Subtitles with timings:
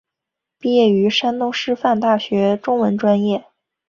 [0.57, 3.45] 毕业于山东师范大学中文专业。